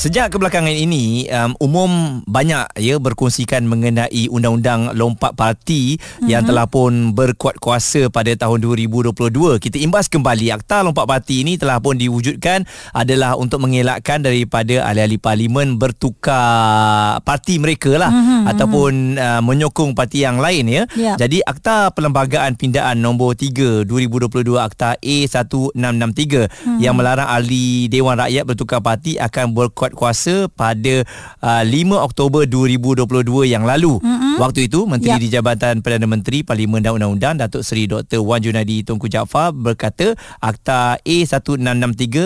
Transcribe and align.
Sejak 0.00 0.32
kebelakangan 0.32 0.72
ini 0.72 1.28
um, 1.28 1.52
umum 1.60 2.24
banyak 2.24 2.72
ya 2.80 2.96
berkongsikan 2.96 3.68
mengenai 3.68 4.32
undang-undang 4.32 4.96
lompat 4.96 5.36
parti 5.36 6.00
mm-hmm. 6.00 6.24
yang 6.24 6.40
telah 6.40 6.64
pun 6.64 7.12
berkuat 7.12 7.60
kuasa 7.60 8.08
pada 8.08 8.32
tahun 8.32 8.64
2022. 8.64 9.12
Kita 9.60 9.76
imbas 9.76 10.08
kembali 10.08 10.56
akta 10.56 10.80
lompat 10.88 11.04
parti 11.04 11.44
ini 11.44 11.60
telah 11.60 11.84
pun 11.84 12.00
diwujudkan 12.00 12.64
adalah 12.96 13.36
untuk 13.36 13.60
mengelakkan 13.60 14.24
daripada 14.24 14.88
ahli-ahli 14.88 15.20
parlimen 15.20 15.76
bertukar 15.76 17.20
parti 17.20 17.60
mereka 17.60 18.00
lah 18.00 18.08
mm-hmm. 18.08 18.40
ataupun 18.56 18.92
uh, 19.20 19.44
menyokong 19.44 19.92
parti 19.92 20.24
yang 20.24 20.40
lain 20.40 20.64
ya. 20.64 20.82
Yeah. 20.96 21.20
Jadi 21.20 21.44
akta 21.44 21.92
perlembagaan 21.92 22.56
pindaan 22.56 23.04
nombor 23.04 23.36
3 23.36 23.84
2022 23.84 24.48
akta 24.56 24.96
A1663 24.96 25.76
mm-hmm. 25.76 26.78
yang 26.80 26.96
melarang 26.96 27.28
ahli 27.28 27.92
Dewan 27.92 28.16
Rakyat 28.16 28.48
bertukar 28.48 28.80
parti 28.80 29.20
akan 29.20 29.52
berkuat 29.52 29.89
dapat 29.90 29.98
kuasa 29.98 30.46
pada 30.54 31.02
uh, 31.42 31.62
5 31.66 32.06
Oktober 32.06 32.46
2022 32.46 33.50
yang 33.50 33.66
lalu. 33.66 33.98
Mm-hmm. 33.98 34.38
Waktu 34.38 34.70
itu 34.70 34.86
Menteri 34.86 35.18
yep. 35.18 35.20
di 35.20 35.28
Jabatan 35.28 35.74
Perdana 35.82 36.06
Menteri 36.06 36.46
Parlimen 36.46 36.80
dan 36.80 36.96
Undang-Undang 36.96 37.42
Datuk 37.42 37.66
Seri 37.66 37.90
Dr 37.90 38.22
Wan 38.22 38.40
Junadi 38.40 38.86
Tunku 38.86 39.10
Jaafar 39.10 39.52
berkata 39.52 40.14
Akta 40.38 40.96
A1663 41.02 42.16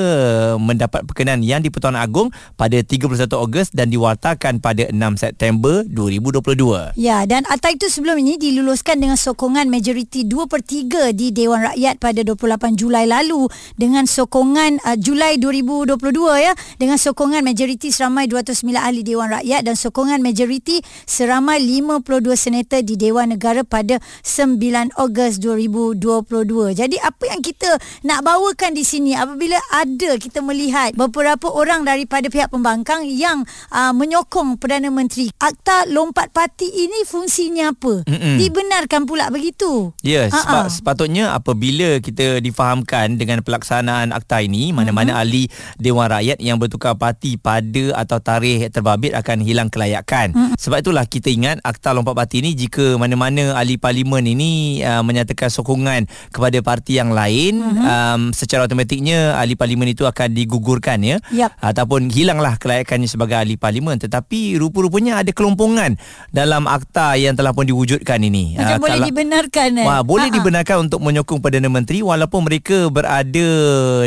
mendapat 0.60 1.02
perkenan 1.08 1.42
yang 1.42 1.64
di-Pertuan 1.64 1.96
Agong 1.96 2.30
pada 2.54 2.76
31 2.76 3.26
Ogos 3.34 3.72
dan 3.72 3.90
diwartakan 3.90 4.60
pada 4.60 4.86
6 4.92 4.94
September 5.18 5.82
2022. 5.88 6.94
Ya, 7.00 7.24
dan 7.26 7.42
akta 7.48 7.74
itu 7.74 7.88
sebelum 7.90 8.20
ini 8.20 8.38
diluluskan 8.38 9.00
dengan 9.00 9.18
sokongan 9.18 9.66
majoriti 9.72 10.28
2 10.28 10.46
per 10.46 10.60
3 10.62 11.10
di 11.16 11.32
Dewan 11.34 11.72
Rakyat 11.72 11.98
pada 11.98 12.20
28 12.22 12.78
Julai 12.78 13.08
lalu 13.08 13.48
dengan 13.74 14.06
sokongan 14.06 14.78
uh, 14.84 14.96
Julai 15.00 15.40
2022 15.40 15.98
ya 16.38 16.52
dengan 16.78 16.98
sokongan 17.00 17.46
majoriti 17.54 17.94
seramai 17.94 18.26
209 18.26 18.74
ahli 18.74 19.06
Dewan 19.06 19.30
Rakyat 19.30 19.62
dan 19.62 19.78
sokongan 19.78 20.18
majoriti 20.18 20.82
seramai 21.06 21.62
52 21.62 22.34
senator 22.34 22.82
di 22.82 22.98
Dewan 22.98 23.30
Negara 23.30 23.62
pada 23.62 24.02
9 24.26 24.58
Ogos 24.98 25.38
2022. 25.38 26.74
Jadi 26.74 26.98
apa 26.98 27.30
yang 27.30 27.38
kita 27.38 27.78
nak 28.02 28.26
bawakan 28.26 28.74
di 28.74 28.82
sini 28.82 29.14
apabila 29.14 29.54
ada 29.70 30.18
kita 30.18 30.42
melihat 30.42 30.98
beberapa 30.98 31.46
orang 31.46 31.86
daripada 31.86 32.26
pihak 32.26 32.50
pembangkang 32.50 33.06
yang 33.06 33.46
uh, 33.70 33.94
menyokong 33.94 34.58
Perdana 34.58 34.90
Menteri. 34.90 35.30
Akta 35.38 35.86
lompat 35.86 36.34
parti 36.34 36.66
ini 36.66 37.06
fungsinya 37.06 37.70
apa? 37.70 38.02
Mm-mm. 38.02 38.34
Dibenarkan 38.42 39.06
pula 39.06 39.30
begitu? 39.30 39.94
Ya, 40.02 40.26
yeah, 40.26 40.34
sebab 40.34 40.66
sepatutnya 40.74 41.38
apabila 41.38 42.02
kita 42.02 42.42
difahamkan 42.42 43.14
dengan 43.14 43.46
pelaksanaan 43.46 44.10
akta 44.10 44.42
ini 44.42 44.74
mana-mana 44.74 45.14
mm-hmm. 45.14 45.22
ahli 45.22 45.42
Dewan 45.78 46.10
Rakyat 46.10 46.42
yang 46.42 46.58
bertukar 46.58 46.98
parti 46.98 47.33
pada 47.36 47.94
atau 47.98 48.18
tarikh 48.22 48.70
terbabit 48.70 49.12
akan 49.14 49.42
hilang 49.42 49.68
kelayakan. 49.68 50.32
Hmm. 50.34 50.52
Sebab 50.58 50.84
itulah 50.84 51.04
kita 51.04 51.30
ingat 51.30 51.60
Akta 51.64 51.92
Lompat 51.92 52.14
Parti 52.14 52.40
ini 52.40 52.54
jika 52.56 52.96
mana-mana 52.96 53.56
ahli 53.58 53.76
parlimen 53.76 54.24
ini 54.24 54.82
uh, 54.82 55.02
menyatakan 55.02 55.50
sokongan 55.50 56.06
kepada 56.30 56.58
parti 56.60 56.96
yang 56.98 57.10
lain 57.12 57.60
hmm. 57.60 57.84
um, 57.84 58.20
secara 58.32 58.66
automatiknya 58.66 59.36
ahli 59.38 59.58
parlimen 59.58 59.90
itu 59.90 60.06
akan 60.06 60.32
digugurkan 60.32 61.02
ya 61.02 61.16
yep. 61.30 61.52
ataupun 61.60 62.08
hilanglah 62.08 62.56
kelayakannya 62.56 63.06
sebagai 63.10 63.36
ahli 63.38 63.58
parlimen 63.58 63.98
tetapi 64.00 64.56
rupa-rupanya 64.58 65.20
ada 65.20 65.30
kelompongan 65.30 65.96
dalam 66.30 66.66
akta 66.70 67.14
yang 67.20 67.34
telah 67.34 67.54
pun 67.54 67.66
diwujudkan 67.68 68.18
ini. 68.22 68.58
Macam 68.58 68.78
uh, 68.78 68.82
boleh 68.82 68.98
kalau, 68.98 69.06
dibenarkan 69.08 69.68
eh. 69.80 69.86
Wah, 69.86 70.00
boleh 70.02 70.28
Ha-ha. 70.28 70.36
dibenarkan 70.36 70.76
untuk 70.88 71.00
menyokong 71.02 71.40
Perdana 71.40 71.68
Menteri 71.70 72.00
walaupun 72.00 72.46
mereka 72.46 72.88
berada 72.88 73.48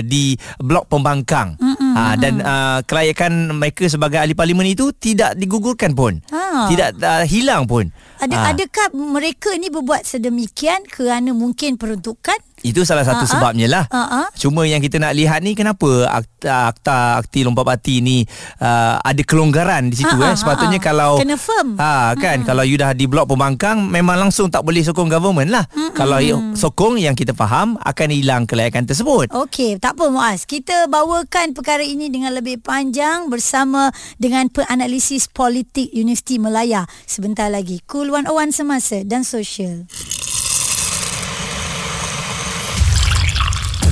di 0.04 0.36
blok 0.60 0.90
pembangkang. 0.92 1.58
Mm-hmm. 1.78 1.94
Ha, 1.94 2.14
dan 2.18 2.34
uh, 2.42 2.80
kelayakan 2.86 3.54
mereka 3.54 3.86
sebagai 3.86 4.18
ahli 4.18 4.34
parlimen 4.34 4.66
itu 4.66 4.90
tidak 4.98 5.38
digugurkan 5.38 5.94
pun. 5.94 6.18
Ha. 6.34 6.74
Tidak 6.74 6.98
uh, 6.98 7.24
hilang 7.30 7.70
pun. 7.70 7.94
Ada 8.18 8.34
ha. 8.34 8.44
adakah 8.54 8.88
mereka 8.98 9.54
ni 9.62 9.70
berbuat 9.70 10.02
sedemikian 10.02 10.82
kerana 10.90 11.38
mungkin 11.38 11.78
peruntukan 11.78 12.42
itu 12.72 12.84
salah 12.84 13.04
satu 13.08 13.24
uh-huh. 13.24 13.34
sebabnya 13.40 13.68
lah. 13.70 13.84
Uh-huh. 13.88 14.28
Cuma 14.36 14.68
yang 14.68 14.84
kita 14.84 15.00
nak 15.00 15.14
lihat 15.16 15.40
ni 15.44 15.54
kenapa 15.54 16.08
akta 16.12 16.72
akta 16.74 17.22
akti 17.24 17.48
lompat 17.48 17.66
parti 17.66 18.00
ni 18.04 18.24
uh, 18.60 19.00
ada 19.02 19.22
kelonggaran 19.24 19.90
di 19.92 19.96
situ 20.00 20.16
uh-huh. 20.16 20.32
eh. 20.32 20.36
Sepatutnya 20.36 20.80
uh-huh. 20.80 20.88
kalau 20.88 21.12
kena 21.22 21.38
firm. 21.40 21.80
Ha 21.80 22.14
kan 22.18 22.44
uh-huh. 22.44 22.48
kalau 22.48 22.64
you 22.68 22.76
dah 22.76 22.92
di 22.92 23.06
blok 23.08 23.30
pembangkang 23.32 23.88
memang 23.88 24.20
langsung 24.20 24.52
tak 24.52 24.64
boleh 24.64 24.84
sokong 24.84 25.10
government 25.10 25.50
lah. 25.52 25.66
Uh-huh. 25.72 25.94
Kalau 25.96 26.20
sokong 26.54 27.00
yang 27.00 27.16
kita 27.18 27.34
faham 27.34 27.80
akan 27.82 28.08
hilang 28.12 28.44
kelayakan 28.46 28.86
tersebut. 28.86 29.30
Okey, 29.34 29.82
tak 29.82 29.98
apa 29.98 30.10
Muaz. 30.10 30.46
Kita 30.46 30.86
bawakan 30.88 31.58
perkara 31.58 31.84
ini 31.84 32.08
dengan 32.08 32.34
lebih 32.34 32.62
panjang 32.62 33.28
bersama 33.28 33.90
dengan 34.18 34.48
penanalisis 34.52 35.30
politik 35.30 35.90
Universiti 35.94 36.38
Melaya 36.38 36.86
sebentar 37.06 37.50
lagi. 37.50 37.82
Cool 37.86 38.10
101 38.14 38.54
semasa 38.54 38.98
dan 39.06 39.22
sosial. 39.22 39.86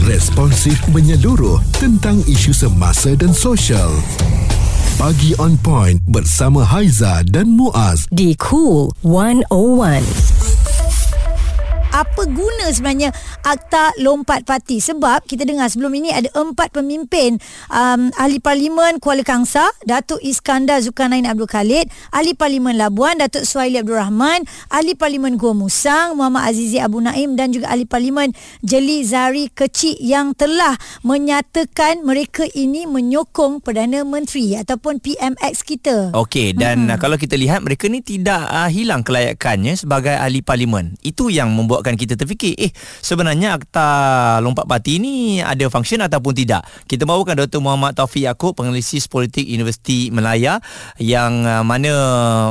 Responsif 0.05 0.77
menyeluruh 0.93 1.57
tentang 1.81 2.21
isu 2.29 2.53
semasa 2.53 3.17
dan 3.17 3.33
sosial. 3.33 3.89
Pagi 5.01 5.33
on 5.41 5.57
point 5.57 5.97
bersama 6.05 6.61
Haiza 6.61 7.25
dan 7.25 7.49
Muaz 7.49 8.05
di 8.13 8.37
Cool 8.37 8.93
101 9.01 10.05
apa 11.95 12.27
guna 12.27 12.75
sebenarnya 12.75 13.15
akta 13.45 13.93
lompat 14.01 14.41
parti. 14.41 14.81
Sebab 14.81 15.29
kita 15.29 15.45
dengar 15.45 15.69
sebelum 15.69 15.93
ini 15.93 16.09
ada 16.09 16.25
empat 16.33 16.73
pemimpin 16.73 17.37
um, 17.69 18.09
ahli 18.17 18.41
parlimen 18.41 18.97
Kuala 18.97 19.21
Kangsa 19.21 19.69
Datuk 19.85 20.17
Iskandar 20.25 20.81
Zulkarnain 20.81 21.29
Abdul 21.29 21.45
Khalid 21.45 21.93
ahli 22.09 22.33
parlimen 22.33 22.73
Labuan 22.73 23.21
Datuk 23.21 23.45
Suhaili 23.45 23.77
Abdul 23.77 24.01
Rahman 24.01 24.41
ahli 24.73 24.97
parlimen 24.97 25.37
Gua 25.37 25.53
Musang 25.53 26.17
Muhammad 26.17 26.49
Azizi 26.49 26.81
Abu 26.81 26.97
Naim 27.05 27.37
dan 27.37 27.53
juga 27.53 27.69
ahli 27.69 27.85
parlimen 27.85 28.33
Jeli 28.65 29.05
Zari 29.05 29.53
Kecik 29.53 30.01
yang 30.01 30.33
telah 30.33 30.73
menyatakan 31.05 32.01
mereka 32.01 32.49
ini 32.57 32.89
menyokong 32.89 33.61
Perdana 33.61 34.01
Menteri 34.01 34.57
ataupun 34.57 34.97
PMX 34.97 35.61
kita. 35.61 35.97
Okey 36.17 36.57
dan 36.57 36.89
hmm. 36.89 36.97
kalau 36.97 37.21
kita 37.21 37.37
lihat 37.37 37.61
mereka 37.61 37.85
ni 37.85 38.01
tidak 38.01 38.41
uh, 38.49 38.67
hilang 38.67 39.05
kelayakannya 39.05 39.77
sebagai 39.77 40.17
ahli 40.17 40.41
parlimen. 40.41 40.97
Itu 41.05 41.29
yang 41.29 41.53
membuat 41.53 41.75
membuatkan 41.75 41.99
kita 41.99 42.15
terfikir 42.15 42.55
eh 42.55 42.71
sebenarnya 43.03 43.34
akta 43.43 43.87
lompat 44.39 44.63
parti 44.63 45.03
ini 45.03 45.43
ada 45.43 45.67
function 45.67 45.99
ataupun 45.99 46.31
tidak. 46.31 46.63
Kita 46.87 47.03
bawakan 47.03 47.43
Dr. 47.43 47.59
Muhammad 47.59 47.99
Taufik 47.99 48.23
Yaakob 48.23 48.55
penganalisis 48.55 49.11
politik 49.11 49.43
Universiti 49.43 50.07
Melaya 50.15 50.63
yang 50.95 51.43
uh, 51.43 51.67
mana 51.67 51.91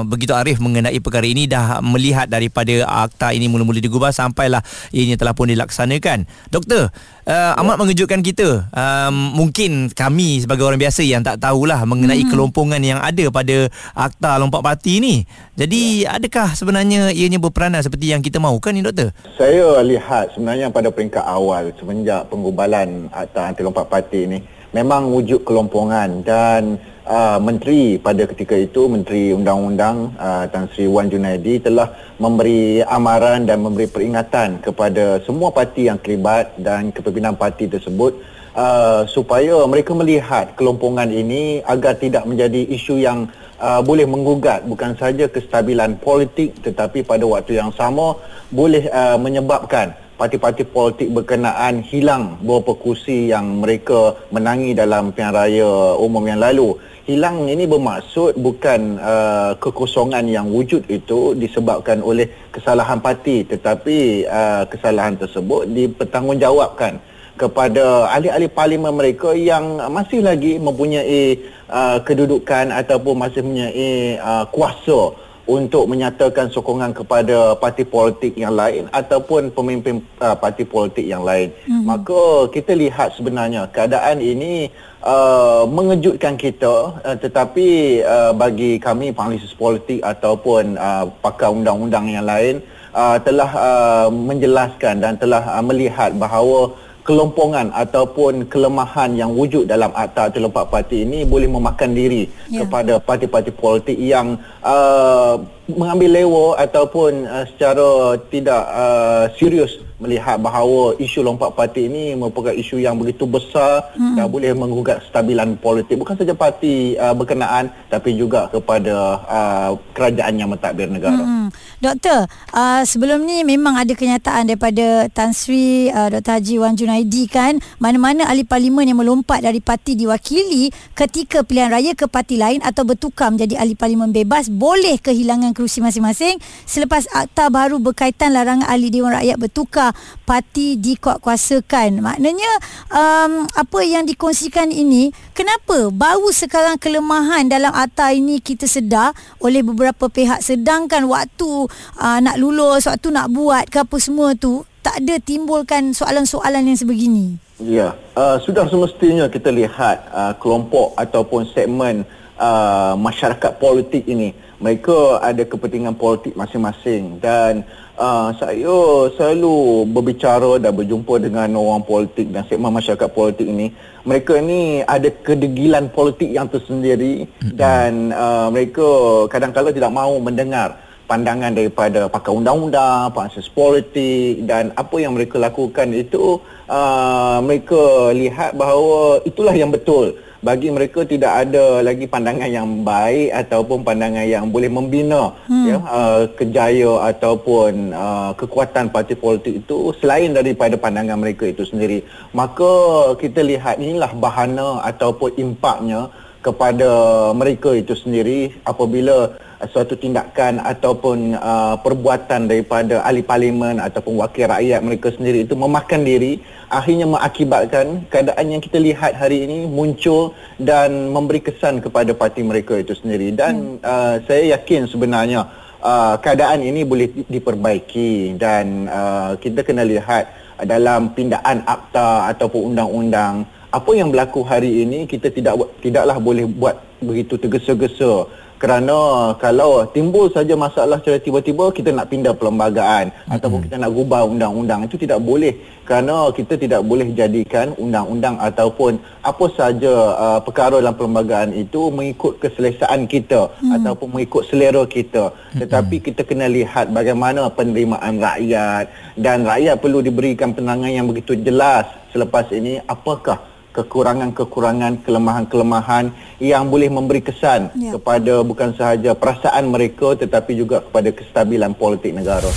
begitu 0.05 0.37
arif 0.37 0.61
mengenai 0.61 1.00
perkara 1.00 1.25
ini 1.25 1.49
dah 1.49 1.81
melihat 1.81 2.28
daripada 2.28 2.84
akta 2.84 3.33
ini 3.33 3.49
mula-mula 3.49 3.81
digubah 3.81 4.12
sampailah 4.12 4.61
ianya 4.93 5.17
telah 5.17 5.33
pun 5.33 5.49
dilaksanakan. 5.49 6.28
Doktor 6.53 6.93
uh, 7.28 7.53
amat 7.61 7.77
mengejutkan 7.81 8.21
kita. 8.21 8.69
Um, 8.73 9.37
mungkin 9.37 9.93
kami 9.93 10.44
sebagai 10.44 10.65
orang 10.65 10.81
biasa 10.81 11.05
yang 11.05 11.25
tak 11.25 11.41
tahulah 11.41 11.83
mengenai 11.89 12.25
hmm. 12.25 12.31
kelompongan 12.31 12.81
yang 12.81 13.00
ada 13.00 13.28
pada 13.33 13.69
akta 13.97 14.37
lompat 14.41 14.61
parti 14.61 15.00
ini. 15.00 15.25
Jadi 15.55 16.03
adakah 16.03 16.50
sebenarnya 16.59 17.15
ianya 17.15 17.39
berperanan 17.39 17.78
seperti 17.78 18.11
yang 18.11 18.19
kita 18.19 18.43
mahukan 18.43 18.75
ni 18.75 18.83
doktor? 18.83 19.15
Saya 19.39 19.78
lihat 19.87 20.34
sebenarnya 20.34 20.74
pada 20.75 20.91
peringkat 20.91 21.23
awal 21.23 21.71
semenjak 21.79 22.27
penggubalan 22.27 23.07
Akta 23.15 23.55
Anti 23.55 23.62
Lompat 23.62 23.87
Parti 23.87 24.27
ini 24.27 24.39
memang 24.75 25.15
wujud 25.15 25.47
kelompongan 25.47 26.27
dan 26.27 26.83
uh, 27.07 27.39
menteri 27.39 27.95
pada 27.95 28.27
ketika 28.27 28.59
itu 28.59 28.91
menteri 28.91 29.31
undang-undang 29.31 30.11
uh, 30.19 30.50
Tan 30.50 30.67
Sri 30.75 30.91
Wan 30.91 31.06
Junaidi 31.06 31.62
telah 31.62 31.94
memberi 32.19 32.82
amaran 32.82 33.47
dan 33.47 33.62
memberi 33.62 33.87
peringatan 33.87 34.59
kepada 34.59 35.23
semua 35.23 35.55
parti 35.55 35.87
yang 35.87 36.03
terlibat 36.03 36.59
dan 36.59 36.91
kepimpinan 36.91 37.38
parti 37.38 37.71
tersebut 37.71 38.19
uh, 38.59 39.06
supaya 39.06 39.62
mereka 39.71 39.94
melihat 39.94 40.59
kelompongan 40.59 41.06
ini 41.06 41.62
agar 41.71 41.94
tidak 41.94 42.26
menjadi 42.26 42.67
isu 42.75 42.99
yang 42.99 43.31
uh, 43.62 43.79
boleh 43.79 44.11
menggugat 44.11 44.67
bukan 44.67 44.99
saja 44.99 45.31
kestabilan 45.31 45.94
politik 46.03 46.59
tetapi 46.67 47.06
pada 47.06 47.23
waktu 47.23 47.62
yang 47.62 47.71
sama 47.79 48.19
boleh 48.50 48.91
uh, 48.91 49.15
menyebabkan 49.23 49.94
parti-parti 50.14 50.62
politik 50.62 51.11
berkenaan 51.11 51.82
hilang 51.82 52.38
beberapa 52.38 52.78
kursi 52.78 53.31
yang 53.31 53.58
mereka 53.58 54.14
menangi 54.31 54.70
dalam 54.75 55.11
pilihan 55.11 55.34
raya 55.34 55.99
umum 55.99 56.22
yang 56.26 56.38
lalu. 56.38 56.78
Hilang 57.05 57.44
ini 57.52 57.69
bermaksud 57.69 58.40
bukan 58.40 58.96
uh, 58.96 59.52
kekosongan 59.61 60.25
yang 60.25 60.49
wujud 60.49 60.88
itu 60.88 61.37
disebabkan 61.37 62.00
oleh 62.00 62.32
kesalahan 62.49 62.96
parti 62.96 63.44
tetapi 63.44 64.25
uh, 64.25 64.64
kesalahan 64.72 65.12
tersebut 65.20 65.69
dipertanggungjawabkan 65.69 66.96
kepada 67.37 68.08
ahli-ahli 68.08 68.49
parlimen 68.49 68.94
mereka 68.94 69.37
yang 69.37 69.84
masih 69.93 70.25
lagi 70.25 70.56
mempunyai 70.56 71.44
uh, 71.69 72.00
kedudukan 72.00 72.72
ataupun 72.72 73.14
masih 73.20 73.43
mempunyai 73.44 74.16
uh, 74.22 74.49
kuasa 74.49 75.12
untuk 75.44 75.85
menyatakan 75.85 76.49
sokongan 76.49 76.96
kepada 76.96 77.52
parti 77.61 77.85
politik 77.85 78.32
yang 78.32 78.56
lain 78.56 78.88
ataupun 78.88 79.52
pemimpin 79.52 80.00
uh, 80.25 80.32
parti 80.32 80.64
politik 80.64 81.05
yang 81.05 81.20
lain. 81.20 81.52
Mm-hmm. 81.52 81.85
Maka 81.85 82.49
kita 82.49 82.73
lihat 82.73 83.12
sebenarnya 83.12 83.69
keadaan 83.69 84.25
ini 84.25 84.73
uh, 85.05 85.69
mengejutkan 85.69 86.41
kita 86.41 86.96
uh, 86.96 87.17
tetapi 87.20 88.00
uh, 88.00 88.32
bagi 88.32 88.81
kami 88.81 89.12
penganalisis 89.12 89.52
politik 89.52 90.00
ataupun 90.00 90.81
uh, 90.81 91.12
pakar 91.20 91.52
undang-undang 91.52 92.08
yang 92.08 92.25
lain 92.25 92.64
uh, 92.97 93.20
telah 93.20 93.50
uh, 93.52 94.08
menjelaskan 94.08 95.05
dan 95.05 95.20
telah 95.20 95.44
uh, 95.44 95.61
melihat 95.61 96.17
bahawa 96.17 96.73
kelompongan 97.05 97.69
ataupun 97.77 98.49
kelemahan 98.49 99.12
yang 99.12 99.37
wujud 99.37 99.69
dalam 99.69 99.93
Akta 99.93 100.33
34 100.33 100.73
Parti 100.73 101.05
ini 101.05 101.29
boleh 101.29 101.45
memakan 101.45 101.93
diri 101.93 102.33
yeah. 102.49 102.65
kepada 102.65 102.97
parti-parti 102.97 103.53
politik 103.53 104.01
yang 104.01 104.41
uh, 104.65 105.37
mengambil 105.69 106.25
lewa 106.25 106.47
ataupun 106.56 107.29
uh, 107.29 107.45
secara 107.53 108.17
tidak 108.33 108.62
uh, 108.73 109.29
serius 109.37 109.84
melihat 110.02 110.43
bahawa 110.43 110.99
isu 110.99 111.23
lompat 111.23 111.55
parti 111.55 111.87
ini 111.87 112.19
merupakan 112.19 112.50
isu 112.50 112.82
yang 112.82 112.99
begitu 112.99 113.31
besar 113.31 113.94
hmm. 113.94 114.19
dan 114.19 114.26
boleh 114.26 114.50
menggugat 114.50 115.06
kestabilan 115.06 115.55
politik 115.55 115.94
bukan 115.94 116.19
saja 116.19 116.35
parti 116.35 116.99
uh, 116.99 117.14
berkenaan 117.14 117.70
tapi 117.87 118.19
juga 118.19 118.50
kepada 118.50 119.23
uh, 119.23 119.70
kerajaan 119.94 120.35
yang 120.35 120.50
mentadbir 120.50 120.91
negara. 120.91 121.23
Hmm. 121.23 121.49
Doktor, 121.79 122.26
uh, 122.50 122.82
sebelum 122.82 123.23
ni 123.23 123.46
memang 123.46 123.79
ada 123.79 123.94
kenyataan 123.94 124.50
daripada 124.50 125.06
Tan 125.14 125.31
Sri 125.31 125.93
uh, 125.93 126.11
Dr. 126.11 126.43
Haji 126.43 126.55
Wan 126.58 126.75
Junaidi 126.75 127.31
kan 127.31 127.62
mana-mana 127.79 128.26
ahli 128.26 128.43
parlimen 128.43 128.90
yang 128.90 128.99
melompat 128.99 129.47
dari 129.47 129.62
parti 129.62 129.94
diwakili 129.94 130.75
ketika 130.99 131.47
pilihan 131.47 131.70
raya 131.70 131.93
ke 131.94 132.11
parti 132.11 132.35
lain 132.40 132.58
atau 132.67 132.82
bertukar 132.82 133.31
menjadi 133.31 133.62
ahli 133.62 133.79
parlimen 133.79 134.11
bebas 134.11 134.50
boleh 134.50 134.99
kehilangan 134.99 135.55
kerusi 135.55 135.79
masing-masing 135.79 136.40
selepas 136.67 137.06
akta 137.12 137.47
baru 137.52 137.79
berkaitan 137.79 138.32
larangan 138.32 138.67
ahli 138.67 138.88
Dewan 138.90 139.14
Rakyat 139.14 139.37
bertukar 139.37 139.84
parti 140.23 140.79
dikuatkuasakan. 140.79 142.01
Maknanya 142.01 142.53
um, 142.95 143.45
apa 143.51 143.79
yang 143.83 144.07
dikongsikan 144.07 144.71
ini 144.71 145.11
kenapa 145.35 145.91
baru 145.91 146.31
sekarang 146.31 146.79
kelemahan 146.79 147.51
dalam 147.51 147.75
akta 147.75 148.15
ini 148.15 148.39
kita 148.39 148.71
sedar 148.71 149.11
oleh 149.43 149.67
beberapa 149.67 150.07
pihak 150.07 150.41
sedangkan 150.41 151.11
waktu 151.11 151.67
uh, 151.99 152.19
nak 152.23 152.39
lulus, 152.39 152.87
waktu 152.87 153.11
nak 153.11 153.29
buat 153.35 153.67
ke 153.67 153.83
apa 153.83 153.97
semua 153.99 154.39
tu 154.39 154.63
tak 154.85 155.01
ada 155.01 155.17
timbulkan 155.17 155.97
soalan-soalan 155.97 156.69
yang 156.69 156.79
sebegini. 156.79 157.41
Ya, 157.57 157.97
uh, 158.13 158.37
sudah 158.45 158.69
semestinya 158.69 159.33
kita 159.33 159.49
lihat 159.49 160.13
uh, 160.13 160.37
kelompok 160.37 160.93
ataupun 161.01 161.49
segmen 161.57 162.05
uh, 162.37 162.93
masyarakat 162.99 163.57
politik 163.57 164.05
ini 164.05 164.37
mereka 164.59 165.23
ada 165.23 165.43
kepentingan 165.45 165.95
politik 165.95 166.35
masing-masing 166.35 167.19
dan 167.23 167.63
uh, 167.99 168.31
saya 168.37 168.76
selalu 169.14 169.88
berbicara 169.91 170.58
dan 170.58 170.75
berjumpa 170.75 171.14
dengan 171.23 171.55
orang 171.58 171.82
politik 171.87 172.31
dan 172.31 172.43
segmen 172.46 172.75
masyarakat 172.75 173.11
politik 173.11 173.46
ini 173.46 173.75
mereka 174.05 174.37
ini 174.38 174.85
ada 174.85 175.08
kedegilan 175.08 175.88
politik 175.91 176.29
yang 176.31 176.46
tersendiri 176.50 177.25
mm-hmm. 177.25 177.56
dan 177.56 178.12
uh, 178.12 178.49
mereka 178.52 178.87
kadang-kadang 179.31 179.75
tidak 179.75 179.93
mahu 179.94 180.20
mendengar 180.20 180.76
pandangan 181.05 181.52
daripada 181.52 182.08
pakar 182.08 182.32
undang-undang, 182.32 183.12
pengasis 183.12 183.49
politik 183.52 184.40
dan 184.49 184.73
apa 184.73 184.97
yang 184.97 185.12
mereka 185.12 185.37
lakukan 185.37 185.93
itu 185.93 186.40
uh, 186.64 187.38
mereka 187.44 188.12
lihat 188.17 188.56
bahawa 188.56 189.20
itulah 189.29 189.52
yang 189.52 189.69
betul 189.69 190.17
bagi 190.44 190.69
mereka 190.69 191.08
tidak 191.08 191.32
ada 191.49 191.81
lagi 191.81 192.05
pandangan 192.05 192.50
yang 192.52 192.69
baik 192.85 193.32
ataupun 193.32 193.81
pandangan 193.81 194.29
yang 194.29 194.52
boleh 194.52 194.69
membina 194.69 195.32
hmm. 195.49 195.67
ya 195.73 195.79
uh, 195.81 196.23
kejaya 196.37 196.93
ataupun 197.08 197.96
uh, 197.96 198.31
kekuatan 198.37 198.93
parti 198.93 199.17
politik 199.17 199.64
itu 199.64 199.96
selain 200.05 200.37
daripada 200.37 200.76
pandangan 200.76 201.17
mereka 201.17 201.49
itu 201.49 201.64
sendiri 201.64 202.05
maka 202.37 202.73
kita 203.17 203.41
lihat 203.41 203.81
inilah 203.81 204.12
bahana 204.20 204.85
ataupun 204.85 205.32
impaknya 205.41 206.12
kepada 206.44 206.93
mereka 207.32 207.73
itu 207.73 207.97
sendiri 207.97 208.52
apabila 208.69 209.32
suatu 209.70 209.94
tindakan 209.94 210.61
ataupun 210.61 211.38
uh, 211.38 211.76
perbuatan 211.81 212.50
daripada 212.50 213.00
ahli 213.05 213.22
parlimen 213.22 213.81
ataupun 213.81 214.19
wakil 214.20 214.50
rakyat 214.50 214.81
mereka 214.81 215.12
sendiri 215.14 215.46
itu 215.46 215.55
memakan 215.55 216.02
diri 216.02 216.43
akhirnya 216.69 217.06
mengakibatkan 217.06 218.08
keadaan 218.11 218.46
yang 218.50 218.62
kita 218.62 218.78
lihat 218.82 219.14
hari 219.14 219.46
ini 219.46 219.69
muncul 219.69 220.34
dan 220.58 221.14
memberi 221.14 221.40
kesan 221.44 221.78
kepada 221.78 222.12
parti 222.12 222.43
mereka 222.43 222.76
itu 222.81 222.96
sendiri 222.99 223.31
dan 223.32 223.78
hmm. 223.78 223.87
uh, 223.87 224.16
saya 224.26 224.58
yakin 224.58 224.90
sebenarnya 224.90 225.46
uh, 225.84 226.16
keadaan 226.19 226.64
ini 226.64 226.82
boleh 226.82 227.08
diperbaiki 227.28 228.40
dan 228.40 228.88
uh, 228.88 229.37
kita 229.38 229.62
kena 229.62 229.84
lihat 229.84 230.28
dalam 230.62 231.11
pindaan 231.12 231.66
akta 231.66 232.31
ataupun 232.31 232.72
undang-undang 232.75 233.43
apa 233.75 233.90
yang 233.90 234.14
berlaku 234.14 234.46
hari 234.46 234.87
ini 234.87 235.02
kita 235.11 235.34
tidak 235.34 235.58
tidaklah 235.82 236.14
boleh 236.22 236.46
buat 236.46 236.78
begitu 237.02 237.34
tergesa-gesa 237.34 238.44
kerana 238.64 238.99
kalau 239.37 239.84
timbul 239.93 240.32
saja 240.32 240.56
masalah 240.56 240.96
secara 240.96 241.20
tiba-tiba 241.20 241.69
kita 241.69 241.93
nak 241.93 242.08
pindah 242.08 242.32
perlembagaan 242.32 243.12
mm-hmm. 243.12 243.34
ataupun 243.37 243.61
kita 243.69 243.76
nak 243.76 243.93
gubah 243.93 244.25
undang-undang 244.25 244.88
itu 244.88 244.96
tidak 244.96 245.20
boleh 245.20 245.52
kerana 245.84 246.32
kita 246.32 246.56
tidak 246.56 246.81
boleh 246.81 247.12
jadikan 247.12 247.76
undang-undang 247.76 248.40
ataupun 248.40 248.96
apa 249.20 249.46
saja 249.52 250.16
uh, 250.16 250.40
perkara 250.40 250.81
dalam 250.81 250.96
perlembagaan 250.96 251.52
itu 251.52 251.93
mengikut 251.93 252.40
keselesaan 252.40 253.05
kita 253.05 253.52
mm. 253.61 253.76
ataupun 253.76 254.16
mengikut 254.16 254.49
selera 254.49 254.88
kita 254.88 255.28
mm-hmm. 255.28 255.61
tetapi 255.61 255.96
kita 256.00 256.25
kena 256.25 256.49
lihat 256.49 256.88
bagaimana 256.88 257.52
penerimaan 257.52 258.16
rakyat 258.16 258.88
dan 259.20 259.44
rakyat 259.44 259.76
perlu 259.76 260.00
diberikan 260.00 260.56
penangan 260.56 260.88
yang 260.88 261.05
begitu 261.05 261.37
jelas 261.37 261.84
selepas 262.16 262.49
ini 262.49 262.81
apakah 262.88 263.44
kekurangan-kekurangan, 263.75 265.03
kelemahan-kelemahan 265.03 266.15
yang 266.38 266.71
boleh 266.71 266.88
memberi 266.88 267.21
kesan 267.21 267.75
ya. 267.75 267.99
kepada 267.99 268.47
bukan 268.47 268.71
sahaja 268.79 269.12
perasaan 269.19 269.69
mereka 269.69 270.15
tetapi 270.15 270.55
juga 270.55 270.81
kepada 270.81 271.11
kestabilan 271.11 271.75
politik 271.75 272.15
negara. 272.15 272.49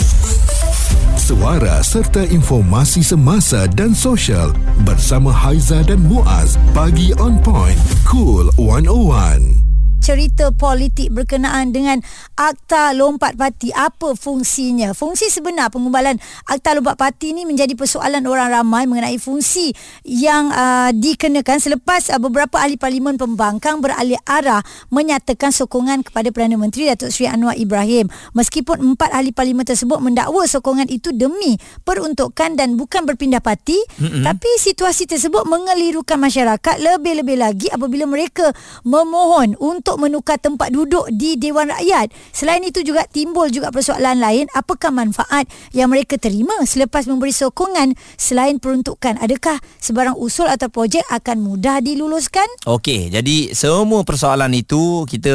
Suara 1.17 1.83
serta 1.83 2.23
informasi 2.23 3.03
semasa 3.03 3.67
dan 3.67 3.91
sosial 3.91 4.55
bersama 4.87 5.27
Haiza 5.33 5.83
dan 5.83 5.99
Muaz 6.07 6.55
bagi 6.71 7.11
on 7.19 7.35
point 7.43 7.75
cool 8.07 8.47
101 8.55 9.66
cerita 10.07 10.55
politik 10.55 11.11
berkenaan 11.11 11.75
dengan 11.75 11.99
Akta 12.39 12.95
Lompat 12.95 13.35
Parti. 13.35 13.75
Apa 13.75 14.15
fungsinya? 14.15 14.95
Fungsi 14.95 15.27
sebenar 15.27 15.67
pengumbalan 15.67 16.15
Akta 16.47 16.79
Lompat 16.79 16.95
Parti 16.95 17.35
ini 17.35 17.43
menjadi 17.43 17.75
persoalan 17.75 18.23
orang 18.23 18.55
ramai 18.55 18.87
mengenai 18.87 19.19
fungsi 19.19 19.75
yang 20.07 20.47
uh, 20.55 20.95
dikenakan 20.95 21.59
selepas 21.59 22.07
uh, 22.15 22.23
beberapa 22.23 22.55
ahli 22.55 22.79
parlimen 22.79 23.19
pembangkang 23.19 23.83
beralih 23.83 24.15
arah 24.23 24.63
menyatakan 24.95 25.51
sokongan 25.51 26.07
kepada 26.07 26.31
Perdana 26.31 26.55
Menteri 26.55 26.87
Datuk 26.87 27.11
Seri 27.11 27.27
Anwar 27.27 27.59
Ibrahim. 27.59 28.07
Meskipun 28.31 28.79
empat 28.95 29.11
ahli 29.11 29.35
parlimen 29.35 29.67
tersebut 29.67 29.99
mendakwa 29.99 30.47
sokongan 30.47 30.87
itu 30.87 31.11
demi 31.11 31.59
peruntukan 31.83 32.55
dan 32.55 32.79
bukan 32.79 33.03
berpindah 33.03 33.43
parti, 33.43 33.75
mm-hmm. 33.99 34.23
tapi 34.23 34.47
situasi 34.55 35.03
tersebut 35.03 35.43
mengelirukan 35.43 36.15
masyarakat 36.15 36.75
lebih-lebih 36.79 37.35
lagi 37.35 37.67
apabila 37.67 38.07
mereka 38.07 38.55
memohon 38.87 39.59
untuk 39.59 39.96
untuk 39.97 40.05
menukar 40.05 40.37
tempat 40.37 40.69
duduk 40.69 41.09
di 41.09 41.41
Dewan 41.41 41.73
Rakyat. 41.73 42.13
Selain 42.29 42.61
itu 42.61 42.85
juga 42.85 43.09
timbul 43.09 43.49
juga 43.49 43.73
persoalan 43.73 44.21
lain, 44.21 44.45
apakah 44.53 44.93
manfaat 44.93 45.49
yang 45.73 45.89
mereka 45.89 46.21
terima 46.21 46.53
selepas 46.69 47.09
memberi 47.09 47.33
sokongan 47.33 47.97
selain 48.13 48.61
peruntukan? 48.61 49.17
Adakah 49.17 49.57
sebarang 49.81 50.13
usul 50.21 50.45
atau 50.45 50.69
projek 50.69 51.01
akan 51.09 51.41
mudah 51.41 51.81
diluluskan? 51.81 52.45
Okey, 52.69 53.09
jadi 53.09 53.57
semua 53.57 54.05
persoalan 54.05 54.53
itu 54.53 55.09
kita 55.09 55.33